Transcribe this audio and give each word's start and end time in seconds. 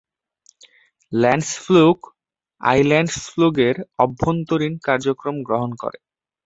Landsflug 1.11 1.97
আইল্যান্ডস্ফ্লুগের 2.61 3.75
অভ্যন্তরীণ 3.99 4.73
কার্যক্রম 4.87 5.35
গ্রহণ 5.47 5.71
করে। 5.81 5.97